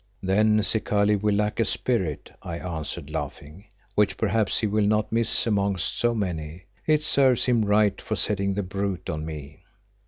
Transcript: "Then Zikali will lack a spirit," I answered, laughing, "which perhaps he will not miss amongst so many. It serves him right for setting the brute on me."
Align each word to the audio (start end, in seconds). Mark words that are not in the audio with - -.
"Then 0.23 0.63
Zikali 0.63 1.15
will 1.15 1.35
lack 1.35 1.59
a 1.59 1.63
spirit," 1.63 2.31
I 2.41 2.57
answered, 2.57 3.11
laughing, 3.11 3.65
"which 3.93 4.17
perhaps 4.17 4.57
he 4.59 4.65
will 4.65 4.87
not 4.87 5.11
miss 5.11 5.45
amongst 5.45 5.95
so 5.99 6.15
many. 6.15 6.65
It 6.87 7.03
serves 7.03 7.45
him 7.45 7.63
right 7.65 8.01
for 8.01 8.15
setting 8.15 8.55
the 8.55 8.63
brute 8.63 9.11
on 9.11 9.27
me." 9.27 9.61